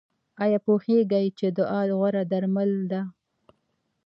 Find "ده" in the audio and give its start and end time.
2.91-3.01